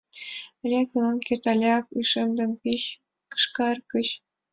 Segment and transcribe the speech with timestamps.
[0.69, 2.81] Лектын ом керт алят ушем ден пич
[3.31, 4.07] кышкар гыч.